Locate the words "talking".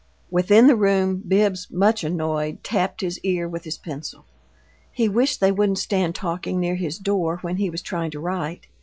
6.15-6.59